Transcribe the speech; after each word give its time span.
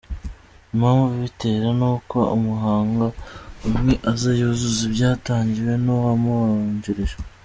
Impamvu 0.73 1.05
ibitera 1.19 1.69
ni 1.79 1.85
uko 1.93 2.17
umuhanga 2.35 3.05
umwe 3.67 3.93
aza 4.11 4.29
yuzuza 4.39 4.81
ibyatangiwe 4.89 5.73
n’uwamubanjirije. 5.83 7.17